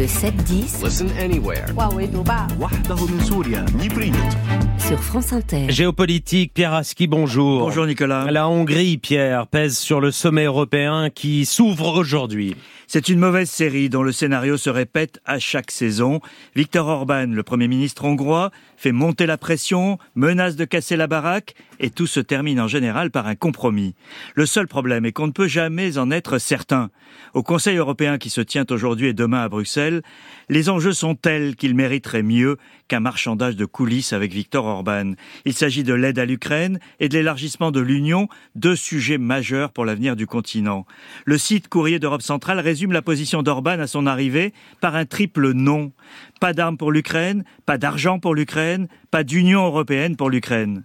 [0.00, 1.66] Le 7-10 Listen anywhere.
[4.78, 5.66] sur France Inter.
[5.68, 7.60] Géopolitique, Pierre Aski, bonjour.
[7.60, 8.30] Bonjour Nicolas.
[8.30, 12.56] La Hongrie, Pierre, pèse sur le sommet européen qui s'ouvre aujourd'hui.
[12.86, 16.20] C'est une mauvaise série dont le scénario se répète à chaque saison.
[16.56, 21.54] Viktor Orban, le Premier ministre hongrois, fait monter la pression, menace de casser la baraque,
[21.78, 23.94] et tout se termine en général par un compromis.
[24.34, 26.90] Le seul problème est qu'on ne peut jamais en être certain.
[27.34, 29.89] Au Conseil européen qui se tient aujourd'hui et demain à Bruxelles,
[30.48, 32.56] les enjeux sont tels qu'il mériterait mieux
[32.88, 35.12] qu'un marchandage de coulisses avec Viktor Orban.
[35.44, 39.84] Il s'agit de l'aide à l'Ukraine et de l'élargissement de l'Union, deux sujets majeurs pour
[39.84, 40.86] l'avenir du continent.
[41.24, 45.52] Le site Courrier d'Europe centrale résume la position d'Orban à son arrivée par un triple
[45.52, 45.92] non.
[46.40, 50.84] Pas d'armes pour l'Ukraine, pas d'argent pour l'Ukraine, pas d'Union européenne pour l'Ukraine.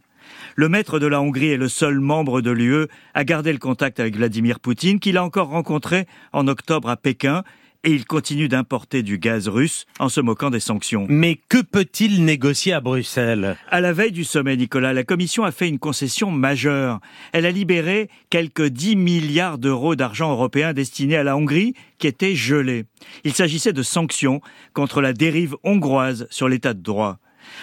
[0.56, 4.00] Le maître de la Hongrie est le seul membre de l'UE à garder le contact
[4.00, 7.44] avec Vladimir Poutine, qu'il a encore rencontré en octobre à Pékin,
[7.86, 11.06] et il continue d'importer du gaz russe en se moquant des sanctions.
[11.08, 13.56] Mais que peut-il négocier à Bruxelles?
[13.70, 17.00] À la veille du sommet, Nicolas, la Commission a fait une concession majeure.
[17.32, 22.36] Elle a libéré quelques 10 milliards d'euros d'argent européen destinés à la Hongrie qui étaient
[22.36, 22.86] gelés.
[23.24, 24.42] Il s'agissait de sanctions
[24.74, 27.20] contre la dérive hongroise sur l'état de droit.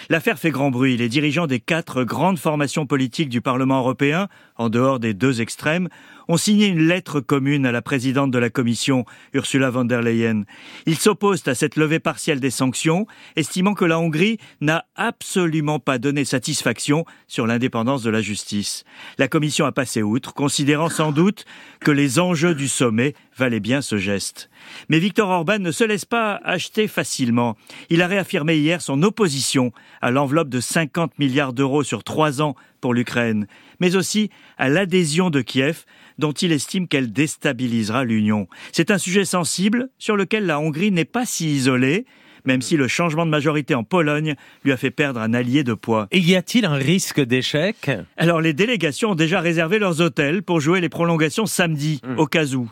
[0.09, 0.97] L'affaire fait grand bruit.
[0.97, 5.89] Les dirigeants des quatre grandes formations politiques du Parlement européen, en dehors des deux extrêmes,
[6.27, 10.43] ont signé une lettre commune à la présidente de la Commission, Ursula von der Leyen.
[10.85, 15.97] Ils s'opposent à cette levée partielle des sanctions, estimant que la Hongrie n'a absolument pas
[15.97, 18.83] donné satisfaction sur l'indépendance de la justice.
[19.17, 21.45] La Commission a passé outre, considérant sans doute
[21.79, 24.49] que les enjeux du sommet valaient bien ce geste.
[24.89, 27.57] Mais Viktor Orban ne se laisse pas acheter facilement.
[27.89, 32.55] Il a réaffirmé hier son opposition à l'enveloppe de 50 milliards d'euros sur trois ans
[32.81, 33.47] pour l'Ukraine,
[33.79, 35.85] mais aussi à l'adhésion de Kiev,
[36.17, 38.47] dont il estime qu'elle déstabilisera l'Union.
[38.71, 42.05] C'est un sujet sensible sur lequel la Hongrie n'est pas si isolée,
[42.45, 45.73] même si le changement de majorité en Pologne lui a fait perdre un allié de
[45.73, 46.07] poids.
[46.11, 47.89] Et y a-t-il un risque d'échec?
[48.17, 52.45] Alors les délégations ont déjà réservé leurs hôtels pour jouer les prolongations samedi, au cas
[52.53, 52.71] où.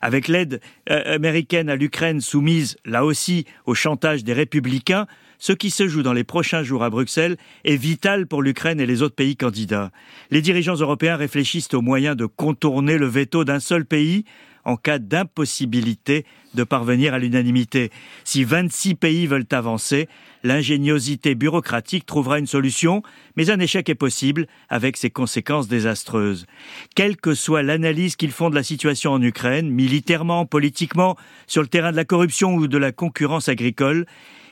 [0.00, 0.60] Avec l'aide
[0.90, 5.06] euh, américaine à l'Ukraine soumise, là aussi, au chantage des républicains,
[5.38, 8.86] ce qui se joue dans les prochains jours à Bruxelles est vital pour l'Ukraine et
[8.86, 9.90] les autres pays candidats.
[10.30, 14.24] Les dirigeants européens réfléchissent aux moyens de contourner le veto d'un seul pays
[14.64, 16.24] en cas d'impossibilité
[16.54, 17.90] de parvenir à l'unanimité.
[18.24, 20.08] Si 26 pays veulent avancer,
[20.42, 23.02] l'ingéniosité bureaucratique trouvera une solution,
[23.36, 26.46] mais un échec est possible avec ses conséquences désastreuses.
[26.94, 31.68] Quelle que soit l'analyse qu'ils font de la situation en Ukraine, militairement, politiquement, sur le
[31.68, 34.06] terrain de la corruption ou de la concurrence agricole,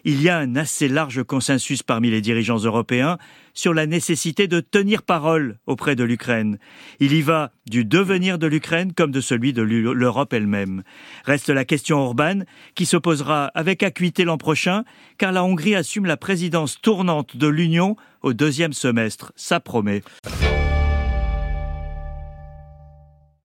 [0.05, 3.19] il y a un assez large consensus parmi les dirigeants européens
[3.55, 6.59] sur la nécessité de tenir parole auprès de l'Ukraine.
[7.01, 10.83] Il y va du devenir de l'Ukraine comme de celui de l'Europe elle-même.
[11.25, 12.41] Reste la question Orban,
[12.75, 14.85] qui se posera avec acuité l'an prochain,
[15.19, 19.33] car la Hongrie assume la présidence tournante de l'Union au deuxième semestre.
[19.37, 20.03] Ça promet.